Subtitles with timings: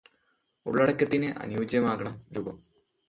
[0.65, 2.63] ഉള്ളടക്കത്തിന് അനുയോജ്യമാകണം രൂപം.